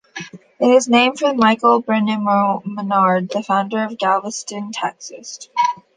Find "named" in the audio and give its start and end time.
0.89-1.19